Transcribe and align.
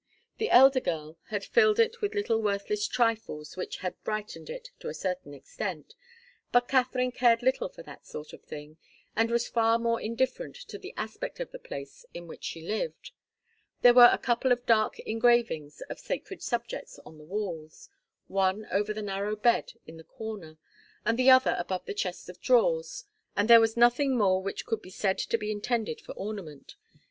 The 0.39 0.49
elder 0.49 0.79
girl 0.79 1.19
had 1.27 1.45
filled 1.45 1.79
it 1.79 2.01
with 2.01 2.15
little 2.15 2.41
worthless 2.41 2.87
trifles 2.87 3.55
which 3.55 3.77
had 3.85 4.03
brightened 4.03 4.49
it 4.49 4.71
to 4.79 4.89
a 4.89 4.95
certain 4.95 5.31
extent; 5.35 5.93
but 6.51 6.67
Katharine 6.67 7.11
cared 7.11 7.43
little 7.43 7.69
for 7.69 7.83
that 7.83 8.07
sort 8.07 8.33
of 8.33 8.41
thing, 8.41 8.77
and 9.15 9.29
was 9.29 9.47
far 9.47 9.77
more 9.77 10.01
indifferent 10.01 10.55
to 10.69 10.79
the 10.79 10.91
aspect 10.97 11.39
of 11.39 11.51
the 11.51 11.59
place 11.59 12.03
in 12.15 12.25
which 12.25 12.43
she 12.43 12.63
lived. 12.65 13.11
There 13.83 13.93
were 13.93 14.09
a 14.11 14.17
couple 14.17 14.51
of 14.51 14.65
dark 14.65 14.97
engravings 15.01 15.81
of 15.81 15.99
sacred 15.99 16.41
subjects 16.41 16.97
on 17.05 17.19
the 17.19 17.23
walls, 17.23 17.87
one 18.25 18.65
over 18.71 18.95
the 18.95 19.03
narrow 19.03 19.35
bed 19.35 19.73
in 19.85 19.97
the 19.97 20.03
corner, 20.03 20.57
and 21.05 21.15
the 21.15 21.29
other 21.29 21.55
above 21.59 21.85
the 21.85 21.93
chest 21.93 22.27
of 22.27 22.41
drawers, 22.41 23.05
and 23.37 23.47
there 23.47 23.61
was 23.61 23.77
nothing 23.77 24.17
more 24.17 24.41
which 24.41 24.65
could 24.65 24.81
be 24.81 24.89
said 24.89 25.19
to 25.19 25.37
be 25.37 25.51
intended 25.51 26.01
for 26.01 26.13
ornament. 26.13 26.75